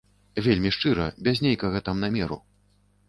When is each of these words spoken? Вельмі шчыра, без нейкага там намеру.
Вельмі 0.45 0.71
шчыра, 0.77 1.05
без 1.27 1.43
нейкага 1.47 1.77
там 1.91 2.03
намеру. 2.05 2.41